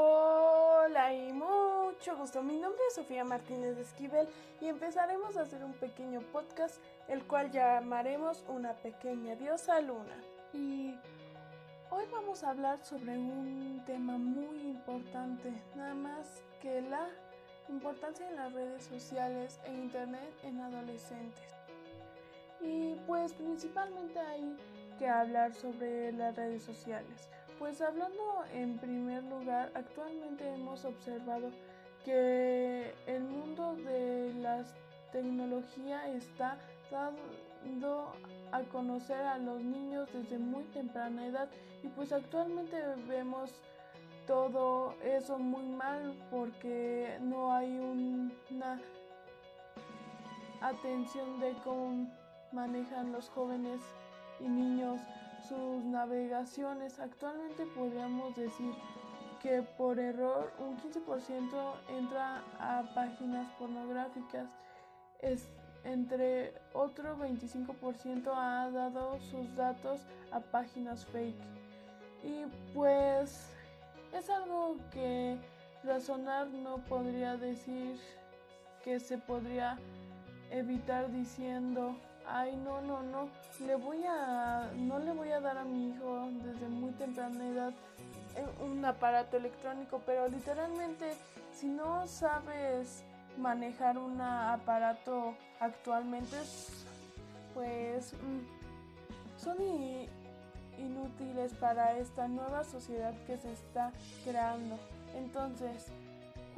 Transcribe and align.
Hola 0.00 1.12
y 1.12 1.32
mucho 1.32 2.16
gusto. 2.16 2.40
Mi 2.40 2.56
nombre 2.56 2.80
es 2.86 2.94
Sofía 2.94 3.24
Martínez 3.24 3.74
de 3.74 3.82
Esquivel 3.82 4.28
y 4.60 4.66
empezaremos 4.66 5.36
a 5.36 5.40
hacer 5.40 5.64
un 5.64 5.72
pequeño 5.72 6.20
podcast, 6.32 6.76
el 7.08 7.24
cual 7.24 7.50
llamaremos 7.50 8.44
Una 8.46 8.74
pequeña 8.74 9.34
diosa 9.34 9.80
luna. 9.80 10.14
Y 10.52 10.94
hoy 11.90 12.04
vamos 12.12 12.44
a 12.44 12.50
hablar 12.50 12.78
sobre 12.84 13.18
un 13.18 13.82
tema 13.86 14.18
muy 14.18 14.68
importante, 14.68 15.52
nada 15.74 15.94
más 15.94 16.44
que 16.62 16.80
la 16.80 17.08
importancia 17.68 18.24
de 18.30 18.36
las 18.36 18.52
redes 18.52 18.84
sociales 18.84 19.58
e 19.64 19.72
internet 19.72 20.32
en 20.44 20.60
adolescentes. 20.60 21.56
Y 22.60 22.94
pues 23.08 23.32
principalmente 23.32 24.20
hay 24.20 24.56
que 24.96 25.08
hablar 25.08 25.52
sobre 25.54 26.12
las 26.12 26.36
redes 26.36 26.62
sociales. 26.62 27.28
Pues 27.58 27.80
hablando 27.80 28.44
en 28.52 28.78
primer 28.78 29.24
lugar, 29.24 29.72
actualmente 29.74 30.48
hemos 30.48 30.84
observado 30.84 31.50
que 32.04 32.94
el 33.06 33.24
mundo 33.24 33.74
de 33.74 34.32
la 34.34 34.64
tecnología 35.10 36.08
está 36.08 36.56
dando 36.90 38.12
a 38.52 38.62
conocer 38.62 39.20
a 39.26 39.38
los 39.38 39.60
niños 39.60 40.08
desde 40.12 40.38
muy 40.38 40.62
temprana 40.66 41.26
edad 41.26 41.48
y 41.82 41.88
pues 41.88 42.12
actualmente 42.12 42.76
vemos 43.08 43.50
todo 44.28 44.94
eso 45.02 45.38
muy 45.38 45.64
mal 45.64 46.14
porque 46.30 47.18
no 47.20 47.52
hay 47.52 47.76
una 47.78 48.80
atención 50.60 51.40
de 51.40 51.54
cómo 51.64 52.06
manejan 52.52 53.10
los 53.10 53.28
jóvenes 53.30 53.80
y 54.38 54.48
niños 54.48 55.00
sus 55.48 55.84
navegaciones. 55.84 56.98
Actualmente 57.00 57.64
podríamos 57.74 58.36
decir 58.36 58.74
que 59.42 59.62
por 59.62 59.98
error 59.98 60.52
un 60.58 60.76
15% 60.78 61.74
entra 61.88 62.42
a 62.58 62.82
páginas 62.94 63.48
pornográficas. 63.58 64.50
Es, 65.20 65.48
entre 65.84 66.52
otro 66.72 67.16
25% 67.16 68.32
ha 68.34 68.70
dado 68.70 69.18
sus 69.20 69.54
datos 69.54 70.00
a 70.32 70.40
páginas 70.40 71.06
fake. 71.06 71.36
Y 72.22 72.44
pues 72.74 73.54
es 74.12 74.28
algo 74.28 74.76
que 74.90 75.38
razonar 75.84 76.48
no 76.48 76.78
podría 76.84 77.36
decir 77.36 77.96
que 78.82 78.98
se 78.98 79.18
podría 79.18 79.78
evitar 80.50 81.10
diciendo 81.10 81.96
ay 82.30 82.56
no 82.56 82.80
no 82.80 83.02
no. 83.02 83.28
Le 83.60 83.74
voy 83.76 84.04
a 84.04 84.70
no 84.76 84.98
le 84.98 85.12
voy 85.12 85.30
a 85.30 85.40
dar 85.40 85.58
a 85.58 85.64
mi 85.64 85.90
hijo 85.90 86.28
desde 86.44 86.68
muy 86.68 86.92
temprana 86.92 87.46
edad 87.46 87.72
eh, 88.36 88.46
un 88.64 88.84
aparato 88.84 89.36
electrónico 89.36 90.00
pero 90.06 90.28
literalmente 90.28 91.12
si 91.52 91.66
no 91.66 92.06
sabes 92.06 93.02
manejar 93.36 93.98
un 93.98 94.20
aparato 94.20 95.34
actualmente 95.60 96.36
pues 97.54 98.12
mm, 98.14 99.40
son 99.40 99.56
inútiles 100.78 101.54
para 101.54 101.98
esta 101.98 102.28
nueva 102.28 102.64
sociedad 102.64 103.14
que 103.26 103.36
se 103.38 103.52
está 103.52 103.92
creando. 104.24 104.78
Entonces 105.16 105.86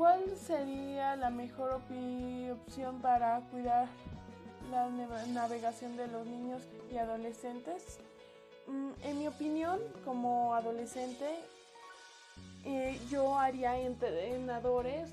¿Cuál 0.01 0.35
sería 0.35 1.15
la 1.17 1.29
mejor 1.29 1.73
opción 1.73 3.03
para 3.03 3.43
cuidar 3.51 3.87
la 4.71 4.89
navegación 5.27 5.97
de 5.97 6.07
los 6.07 6.27
niños 6.27 6.63
y 6.93 6.97
adolescentes. 6.97 7.99
Mm, 8.67 8.91
en 9.03 9.19
mi 9.19 9.27
opinión, 9.27 9.81
como 10.05 10.55
adolescente, 10.55 11.27
eh, 12.65 13.01
yo 13.11 13.39
haría 13.39 13.79
entrenadores 13.79 15.11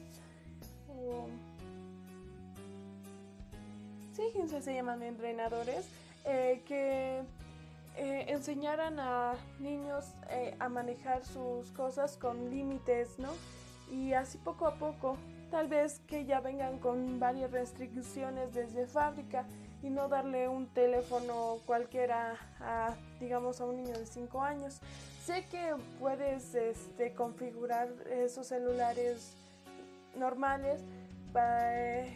o... 0.89 1.27
Sí, 4.13 4.23
se 4.61 4.73
llaman 4.73 5.03
entrenadores, 5.03 5.87
eh, 6.25 6.63
que 6.67 7.21
eh, 7.95 8.25
enseñaran 8.29 8.99
a 8.99 9.35
niños 9.59 10.05
a 10.59 10.69
manejar 10.69 11.23
sus 11.23 11.69
cosas 11.71 12.17
con 12.17 12.49
límites, 12.49 13.19
¿no? 13.19 13.29
Y 13.91 14.13
así 14.13 14.39
poco 14.39 14.65
a 14.65 14.73
poco 14.73 15.17
Tal 15.51 15.67
vez 15.67 15.99
que 16.07 16.25
ya 16.25 16.41
vengan 16.41 16.79
con 16.79 17.19
varias 17.19 17.51
restricciones 17.51 18.53
desde 18.53 18.85
fábrica 18.85 19.45
y 19.81 19.89
no 19.89 20.09
darle 20.09 20.47
un 20.47 20.67
teléfono 20.67 21.57
cualquiera 21.65 22.35
a, 22.59 22.95
digamos, 23.19 23.61
a 23.61 23.65
un 23.65 23.77
niño 23.77 23.97
de 23.97 24.05
5 24.05 24.41
años. 24.41 24.79
Sé 25.23 25.45
que 25.49 25.75
puedes 25.99 26.53
este, 26.55 27.13
configurar 27.13 27.87
esos 28.09 28.47
celulares 28.47 29.35
normales 30.15 30.81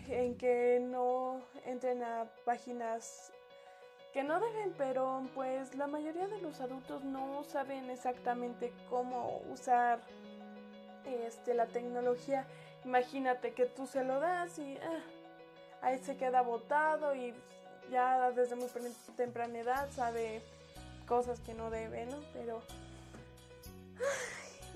en 0.10 0.36
que 0.36 0.80
no 0.82 1.42
entren 1.66 2.04
a 2.04 2.26
páginas 2.46 3.32
que 4.14 4.24
no 4.24 4.40
deben, 4.40 4.74
pero 4.78 5.22
pues 5.36 5.76
la 5.76 5.88
mayoría 5.88 6.28
de 6.28 6.42
los 6.42 6.60
adultos 6.60 7.04
no 7.04 7.44
saben 7.44 7.90
exactamente 7.90 8.74
cómo 8.90 9.42
usar 9.52 10.00
este, 11.06 11.54
la 11.54 11.68
tecnología 11.68 12.46
Imagínate 12.86 13.54
que 13.54 13.66
tú 13.66 13.86
se 13.86 14.04
lo 14.04 14.20
das 14.20 14.58
y 14.58 14.78
ah, 14.78 15.04
ahí 15.82 16.00
se 16.00 16.18
queda 16.18 16.42
botado 16.42 17.16
y 17.16 17.34
ya 17.92 18.32
desde 18.32 18.56
muy 18.56 18.68
temprana 19.16 19.60
edad 19.60 19.90
sabe 19.92 20.42
cosas 21.08 21.40
que 21.42 21.54
no 21.54 21.70
debe, 21.70 22.06
¿no? 22.06 22.18
Pero 22.34 22.62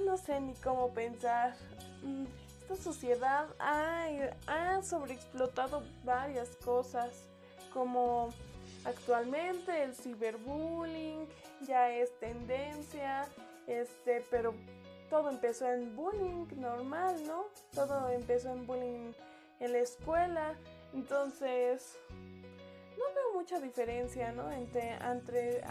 no 0.06 0.18
sé 0.18 0.40
ni 0.40 0.54
cómo 0.56 0.94
pensar. 0.94 1.56
Mm, 2.04 2.26
esta 2.62 2.76
sociedad 2.76 3.48
ha 3.60 4.82
sobreexplotado 4.82 5.84
varias 6.04 6.50
cosas, 6.58 7.12
como 7.72 8.30
actualmente 8.86 9.84
el 9.84 9.96
ciberbullying 9.96 11.28
ya 11.62 11.92
es 11.92 12.18
tendencia, 12.20 13.28
este, 13.68 14.24
pero 14.32 14.54
todo 15.10 15.30
empezó 15.30 15.72
en 15.72 15.96
bullying 15.96 16.48
normal, 16.58 17.16
¿no? 17.28 17.46
Todo 17.74 18.10
empezó 18.10 18.52
en 18.52 18.66
bullying 18.66 19.14
en 19.60 19.72
la 19.72 19.80
escuela. 19.80 20.56
Entonces, 20.94 21.98
no 22.12 23.04
veo 23.14 23.34
mucha 23.34 23.60
diferencia, 23.60 24.32
¿no? 24.32 24.52
Entre, 24.52 24.94
entre 24.96 25.62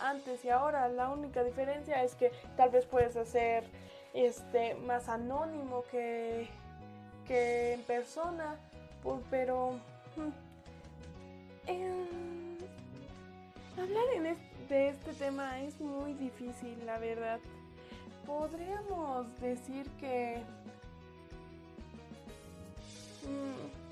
antes 0.00 0.44
y 0.44 0.50
ahora. 0.50 0.88
La 0.88 1.08
única 1.08 1.42
diferencia 1.42 2.02
es 2.02 2.14
que 2.14 2.32
tal 2.56 2.70
vez 2.70 2.86
puedes 2.86 3.16
hacer 3.16 3.64
este 4.14 4.74
más 4.74 5.08
anónimo 5.08 5.84
que, 5.90 6.48
que 7.26 7.74
en 7.74 7.82
persona. 7.82 8.56
pero 9.30 9.72
hmm, 10.16 10.30
hablar 13.80 14.04
en 14.14 14.36
de 14.68 14.88
este 14.88 15.12
tema 15.14 15.60
es 15.60 15.80
muy 15.80 16.14
difícil, 16.14 16.86
la 16.86 16.98
verdad 16.98 17.40
podríamos 18.26 19.26
decir 19.40 19.88
que 20.00 20.42
mm, 23.24 23.82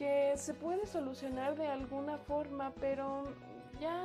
que 0.00 0.32
se 0.38 0.54
puede 0.54 0.86
solucionar 0.86 1.56
de 1.56 1.66
alguna 1.66 2.16
forma, 2.16 2.72
pero 2.80 3.24
ya 3.78 4.00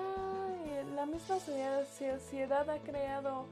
eh, 0.68 0.84
la 0.94 1.06
misma 1.06 1.38
sociedad 1.40 2.69
ha 2.69 2.79
creado 2.79 3.45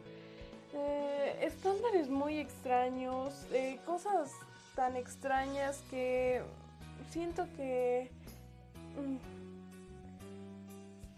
eh, 0.74 1.38
estándares 1.42 2.10
muy 2.10 2.40
extraños, 2.40 3.46
eh, 3.54 3.80
cosas 3.86 4.32
tan 4.76 4.98
extrañas 4.98 5.82
que 5.90 6.42
siento 7.12 7.48
que 7.56 8.12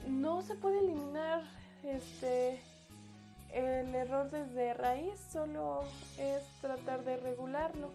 mm, 0.05 0.21
no 0.21 0.43
se 0.43 0.53
puede 0.53 0.77
eliminar 0.77 1.41
este 1.83 2.61
el 3.55 3.95
error 3.95 4.29
desde 4.29 4.73
raíz 4.73 5.17
solo 5.31 5.83
es 6.17 6.43
tratar 6.59 7.05
de 7.05 7.15
regularlo. 7.15 7.89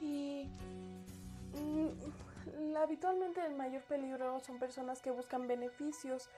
Y 0.00 0.48
mm, 1.52 2.76
habitualmente 2.76 3.44
el 3.44 3.54
mayor 3.54 3.82
peligro 3.82 4.38
son 4.38 4.60
personas 4.60 5.02
que 5.02 5.10
buscan 5.10 5.48
beneficios. 5.48 6.30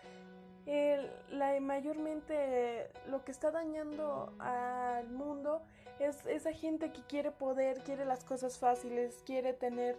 la, 0.64 1.60
mayormente 1.60 2.90
lo 3.08 3.22
que 3.22 3.30
está 3.30 3.50
dañando 3.50 4.32
al 4.38 5.08
mundo 5.10 5.60
es 5.98 6.24
esa 6.24 6.52
gente 6.52 6.92
que 6.92 7.02
quiere 7.02 7.30
poder, 7.30 7.82
quiere 7.82 8.06
las 8.06 8.24
cosas 8.24 8.58
fáciles, 8.58 9.22
quiere 9.26 9.52
tener 9.52 9.98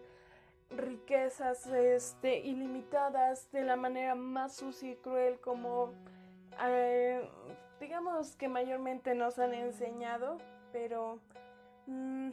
riquezas 0.69 1.65
este, 1.67 2.39
ilimitadas 2.39 3.51
de 3.51 3.63
la 3.63 3.75
manera 3.75 4.15
más 4.15 4.55
sucia 4.55 4.91
y 4.91 4.95
cruel 4.97 5.39
como 5.39 5.93
eh, 6.65 7.29
digamos 7.79 8.35
que 8.35 8.47
mayormente 8.47 9.13
nos 9.15 9.37
han 9.39 9.53
enseñado, 9.53 10.37
pero 10.71 11.19
mm, 11.85 12.31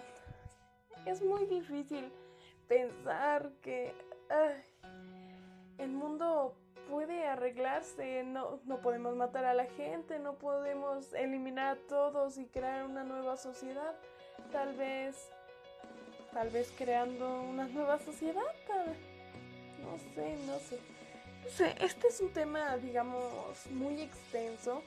es 1.06 1.22
muy 1.22 1.46
difícil 1.46 2.10
pensar 2.68 3.50
que 3.60 3.94
el 5.78 5.90
mundo 5.90 6.56
puede 6.90 7.26
arreglarse, 7.26 8.24
no, 8.24 8.60
no 8.64 8.80
podemos 8.80 9.16
matar 9.16 9.44
a 9.44 9.54
la 9.54 9.66
gente, 9.66 10.18
no 10.18 10.38
podemos 10.38 11.12
eliminar 11.14 11.76
a 11.76 11.80
todos 11.88 12.38
y 12.38 12.46
crear 12.46 12.84
una 12.84 13.04
nueva 13.04 13.36
sociedad. 13.36 13.94
Tal 14.52 14.74
vez, 14.76 15.30
tal 16.34 16.50
vez 16.50 16.72
creando 16.76 17.42
una 17.42 17.68
nueva 17.68 17.98
sociedad, 18.00 18.42
no 19.80 19.98
sé, 20.14 20.36
no 20.46 20.58
sé. 20.58 20.78
No 21.44 21.50
sé, 21.50 21.74
este 21.80 22.08
es 22.08 22.20
un 22.20 22.30
tema, 22.30 22.76
digamos, 22.78 23.22
muy 23.70 24.00
extenso 24.00 24.82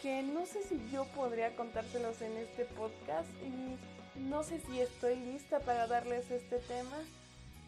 que 0.00 0.22
no 0.22 0.46
sé 0.46 0.62
si 0.62 0.80
yo 0.92 1.04
podría 1.16 1.54
contárselos 1.56 2.20
en 2.22 2.36
este 2.36 2.64
podcast 2.66 3.28
y 3.42 4.20
no 4.20 4.42
sé 4.42 4.60
si 4.60 4.80
estoy 4.80 5.16
lista 5.16 5.58
para 5.60 5.86
darles 5.86 6.30
este 6.30 6.58
tema, 6.58 6.96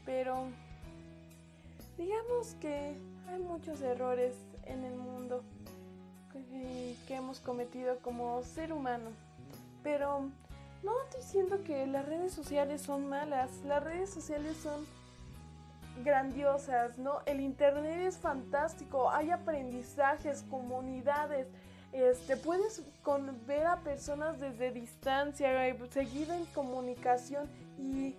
pero 0.05 0.47
digamos 1.97 2.55
que 2.61 2.95
hay 3.29 3.39
muchos 3.41 3.81
errores 3.81 4.35
en 4.67 4.85
el 4.85 4.95
mundo 4.95 5.43
que 7.07 7.15
hemos 7.15 7.41
cometido 7.41 7.99
como 7.99 8.43
ser 8.43 8.73
humano, 8.73 9.11
pero 9.83 10.31
no 10.85 10.93
estoy 11.05 11.21
diciendo 11.21 11.65
que 11.65 11.87
las 11.87 12.07
redes 12.07 12.33
sociales 12.33 12.83
son 12.83 13.09
malas, 13.09 13.51
las 13.65 13.83
redes 13.83 14.11
sociales 14.11 14.57
son 14.63 14.87
grandiosas, 16.05 16.99
¿no? 16.99 17.21
El 17.27 17.41
internet 17.41 18.01
es 18.01 18.19
fantástico, 18.19 19.11
hay 19.11 19.31
aprendizajes, 19.31 20.43
comunidades, 20.51 21.47
este, 21.93 22.37
puedes 22.37 22.83
ver 23.47 23.67
a 23.67 23.77
personas 23.81 24.41
desde 24.41 24.73
distancia, 24.73 25.69
eh, 25.69 25.79
seguir 25.91 26.29
en 26.31 26.45
comunicación 26.47 27.49
y 27.79 28.17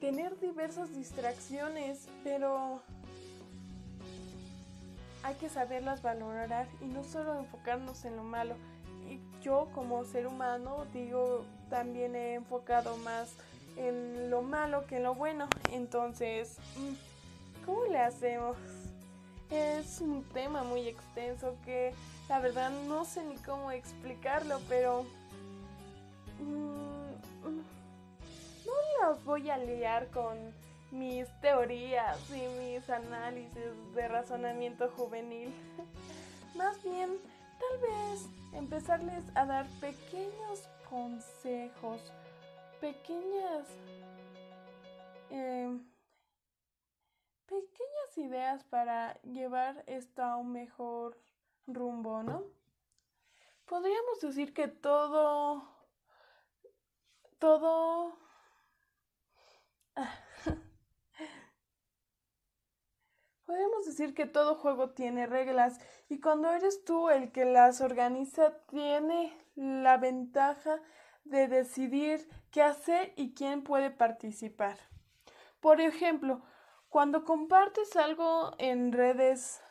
tener 0.00 0.38
diversas 0.38 0.94
distracciones, 0.94 2.08
pero 2.22 2.80
hay 5.24 5.34
que 5.34 5.48
saberlas 5.48 6.00
valorar 6.00 6.68
y 6.80 6.86
no 6.86 7.02
solo 7.02 7.36
enfocarnos 7.40 8.04
en 8.04 8.16
lo 8.16 8.22
malo. 8.22 8.54
Yo 9.48 9.66
como 9.74 10.04
ser 10.04 10.26
humano 10.26 10.84
digo, 10.92 11.42
también 11.70 12.14
he 12.14 12.34
enfocado 12.34 12.98
más 12.98 13.30
en 13.78 14.28
lo 14.28 14.42
malo 14.42 14.84
que 14.86 14.98
en 14.98 15.04
lo 15.04 15.14
bueno. 15.14 15.48
Entonces, 15.72 16.58
mm, 16.76 17.64
¿cómo 17.64 17.84
le 17.86 17.98
hacemos? 17.98 18.58
Es 19.48 20.02
un 20.02 20.22
tema 20.34 20.64
muy 20.64 20.86
extenso 20.86 21.56
que 21.64 21.94
la 22.28 22.40
verdad 22.40 22.70
no 22.88 23.06
sé 23.06 23.24
ni 23.24 23.36
cómo 23.36 23.70
explicarlo, 23.70 24.60
pero... 24.68 25.06
Mm, 26.40 27.48
mm, 27.48 27.62
no 28.66 29.06
los 29.06 29.24
voy 29.24 29.48
a 29.48 29.56
liar 29.56 30.08
con 30.08 30.36
mis 30.90 31.26
teorías 31.40 32.18
y 32.28 32.46
mis 32.60 32.90
análisis 32.90 33.94
de 33.94 34.08
razonamiento 34.08 34.90
juvenil. 34.90 35.54
Más 36.54 36.82
bien, 36.82 37.18
tal 37.58 37.78
vez 37.78 38.28
empezarles 38.52 39.24
a 39.34 39.46
dar 39.46 39.66
pequeños 39.80 40.68
consejos, 40.88 42.12
pequeñas... 42.80 43.66
Eh, 45.30 45.78
pequeñas 47.46 48.18
ideas 48.18 48.64
para 48.64 49.20
llevar 49.22 49.82
esto 49.86 50.22
a 50.22 50.36
un 50.36 50.52
mejor 50.52 51.18
rumbo, 51.66 52.22
¿no? 52.22 52.44
Podríamos 53.64 54.20
decir 54.20 54.54
que 54.54 54.68
todo... 54.68 55.62
Todo... 57.38 58.18
Podemos 63.48 63.86
decir 63.86 64.12
que 64.12 64.26
todo 64.26 64.56
juego 64.56 64.90
tiene 64.90 65.24
reglas 65.24 65.80
y 66.10 66.20
cuando 66.20 66.50
eres 66.50 66.84
tú 66.84 67.08
el 67.08 67.32
que 67.32 67.46
las 67.46 67.80
organiza 67.80 68.58
tiene 68.66 69.32
la 69.54 69.96
ventaja 69.96 70.82
de 71.24 71.48
decidir 71.48 72.28
qué 72.50 72.60
hacer 72.60 73.14
y 73.16 73.32
quién 73.32 73.64
puede 73.64 73.90
participar. 73.90 74.76
Por 75.60 75.80
ejemplo, 75.80 76.42
cuando 76.90 77.24
compartes 77.24 77.96
algo 77.96 78.52
en 78.58 78.92
redes, 78.92 79.62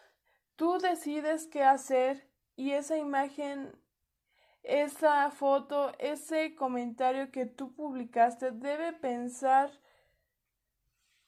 tú 0.56 0.80
decides 0.80 1.46
qué 1.46 1.64
hacer 1.64 2.28
y 2.56 2.72
esa 2.72 2.98
imagen, 2.98 3.80
esa 4.64 5.30
foto, 5.30 5.92
ese 6.00 6.56
comentario 6.56 7.32
que 7.32 7.46
tú 7.46 7.76
publicaste 7.76 8.50
debe 8.50 8.92
pensar 8.94 9.70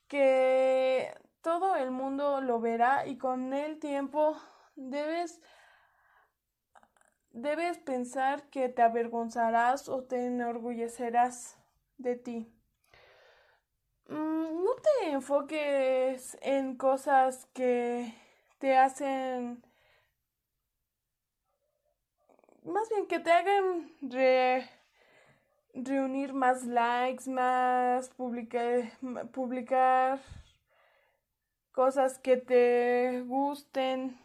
que 0.07 1.13
todo 1.41 1.75
el 1.75 1.91
mundo 1.91 2.41
lo 2.41 2.59
verá 2.59 3.07
y 3.07 3.17
con 3.17 3.53
el 3.53 3.79
tiempo 3.79 4.37
debes 4.75 5.41
debes 7.31 7.77
pensar 7.77 8.49
que 8.49 8.69
te 8.69 8.81
avergonzarás 8.81 9.87
o 9.87 10.03
te 10.03 10.25
enorgullecerás 10.25 11.57
de 11.97 12.15
ti. 12.15 12.51
Mm, 14.07 14.63
no 14.63 14.75
te 14.75 15.11
enfoques 15.11 16.37
en 16.41 16.75
cosas 16.75 17.45
que 17.53 18.13
te 18.57 18.77
hacen 18.77 19.63
más 22.63 22.89
bien 22.89 23.07
que 23.07 23.19
te 23.19 23.31
hagan 23.31 23.91
reunir 25.73 26.33
más 26.33 26.65
likes, 26.65 27.29
más 27.29 28.09
publicar 29.31 30.19
cosas 31.79 32.19
que 32.19 32.35
te 32.35 33.23
gusten, 33.25 34.19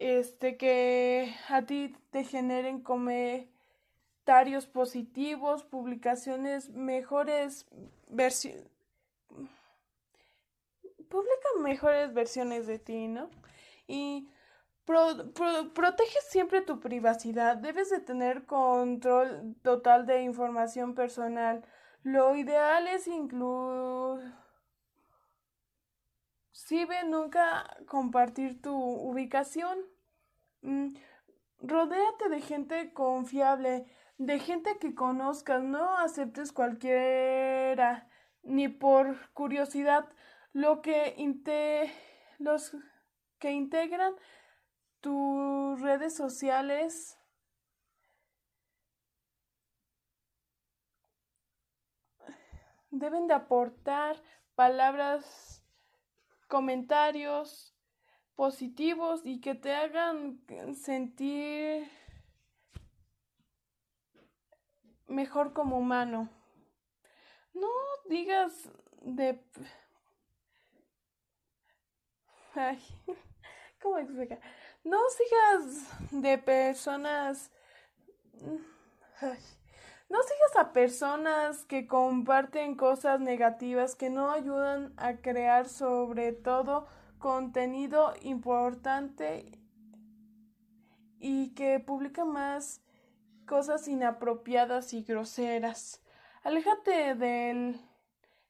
este, 0.00 0.56
que 0.56 1.32
a 1.48 1.62
ti 1.62 1.94
te 2.10 2.24
generen 2.24 2.80
comentarios 2.80 4.66
positivos, 4.66 5.62
publicaciones 5.62 6.70
mejores 6.70 7.68
versiones. 8.08 8.66
Publica 11.08 11.48
mejores 11.60 12.12
versiones 12.12 12.66
de 12.66 12.80
ti, 12.80 13.06
¿no? 13.06 13.30
Y 13.86 14.28
protege 14.84 16.18
siempre 16.30 16.62
tu 16.62 16.80
privacidad. 16.80 17.58
Debes 17.58 17.90
de 17.90 18.00
tener 18.00 18.44
control 18.44 19.54
total 19.62 20.04
de 20.04 20.22
información 20.22 20.96
personal. 20.96 21.64
Lo 22.02 22.34
ideal 22.34 22.88
es 22.88 23.06
incluir 23.06 24.27
ve 26.86 27.04
nunca 27.04 27.76
compartir 27.86 28.60
tu 28.60 28.74
ubicación. 28.74 29.78
Mm, 30.62 30.94
rodéate 31.60 32.28
de 32.28 32.40
gente 32.40 32.92
confiable, 32.92 33.86
de 34.18 34.40
gente 34.40 34.76
que 34.80 34.92
conozcas, 34.94 35.62
no 35.62 35.96
aceptes 35.98 36.50
cualquiera, 36.52 38.08
ni 38.42 38.68
por 38.68 39.30
curiosidad, 39.34 40.08
lo 40.52 40.82
que 40.82 41.14
los 42.38 42.76
que 43.38 43.52
integran 43.52 44.14
tus 45.00 45.80
redes 45.80 46.16
sociales 46.16 47.16
deben 52.90 53.28
de 53.28 53.34
aportar 53.34 54.20
palabras 54.56 55.62
comentarios 56.48 57.74
positivos 58.34 59.20
y 59.24 59.40
que 59.40 59.54
te 59.54 59.74
hagan 59.74 60.40
sentir 60.74 61.88
mejor 65.06 65.52
como 65.52 65.78
humano. 65.78 66.28
No 67.54 67.68
digas 68.08 68.68
de... 69.02 69.40
Ay, 72.54 72.82
¿cómo 73.82 73.98
explicar? 73.98 74.40
No 74.84 74.98
sigas 75.10 76.10
de 76.10 76.38
personas... 76.38 77.50
Ay. 79.20 79.38
No 80.08 80.22
sigas 80.22 80.56
a 80.56 80.72
personas 80.72 81.64
que 81.66 81.86
comparten 81.86 82.76
cosas 82.76 83.20
negativas 83.20 83.94
que 83.94 84.08
no 84.08 84.30
ayudan 84.30 84.94
a 84.96 85.16
crear 85.16 85.68
sobre 85.68 86.32
todo 86.32 86.86
contenido 87.18 88.14
importante 88.22 89.60
y 91.18 91.54
que 91.54 91.78
publican 91.80 92.28
más 92.28 92.80
cosas 93.46 93.86
inapropiadas 93.86 94.94
y 94.94 95.02
groseras. 95.02 96.02
Aléjate 96.42 97.14
del 97.14 97.78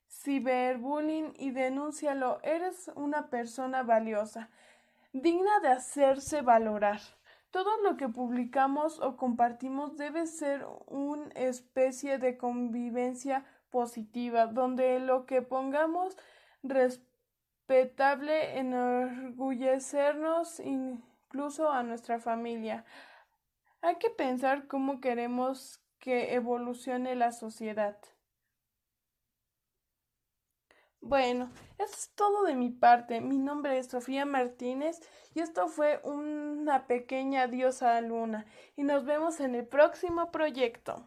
ciberbullying 0.08 1.34
y 1.36 1.50
denúncialo. 1.50 2.40
Eres 2.42 2.90
una 2.94 3.30
persona 3.30 3.82
valiosa, 3.82 4.50
digna 5.12 5.58
de 5.60 5.68
hacerse 5.68 6.42
valorar. 6.42 7.00
Todo 7.50 7.80
lo 7.82 7.96
que 7.96 8.08
publicamos 8.08 9.00
o 9.00 9.16
compartimos 9.16 9.96
debe 9.96 10.26
ser 10.26 10.66
una 10.86 11.28
especie 11.34 12.18
de 12.18 12.36
convivencia 12.36 13.46
positiva, 13.70 14.46
donde 14.46 15.00
lo 15.00 15.24
que 15.24 15.40
pongamos 15.40 16.16
respetable 16.62 18.58
enorgullecernos 18.58 20.60
incluso 20.60 21.70
a 21.70 21.82
nuestra 21.82 22.18
familia. 22.18 22.84
Hay 23.80 23.96
que 23.96 24.10
pensar 24.10 24.66
cómo 24.66 25.00
queremos 25.00 25.82
que 25.98 26.34
evolucione 26.34 27.14
la 27.14 27.32
sociedad. 27.32 27.96
Bueno, 31.00 31.50
eso 31.78 31.94
es 31.94 32.12
todo 32.14 32.44
de 32.44 32.54
mi 32.54 32.70
parte. 32.70 33.20
Mi 33.20 33.38
nombre 33.38 33.78
es 33.78 33.86
Sofía 33.88 34.26
Martínez 34.26 35.00
y 35.34 35.40
esto 35.40 35.68
fue 35.68 36.00
una 36.04 36.86
pequeña 36.86 37.46
diosa 37.46 38.00
luna 38.00 38.46
y 38.76 38.82
nos 38.82 39.04
vemos 39.04 39.40
en 39.40 39.54
el 39.54 39.66
próximo 39.66 40.30
proyecto. 40.30 41.06